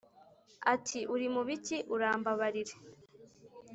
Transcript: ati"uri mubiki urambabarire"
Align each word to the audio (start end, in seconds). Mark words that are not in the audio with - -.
ati"uri 0.73 1.27
mubiki 1.35 1.77
urambabarire" 1.93 2.73